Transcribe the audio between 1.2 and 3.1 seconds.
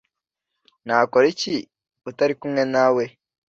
iki utari kumwe nawe